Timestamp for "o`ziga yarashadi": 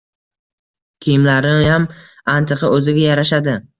2.79-3.55